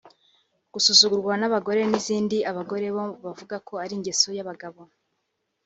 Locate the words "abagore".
2.51-2.87